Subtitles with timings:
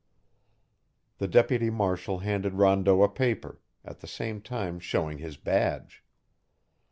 [1.19, 6.03] The deputy marshal handed Rondeau a paper, at the same time showing his badge.